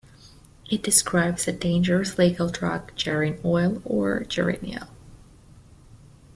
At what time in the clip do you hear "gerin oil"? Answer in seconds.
2.95-3.83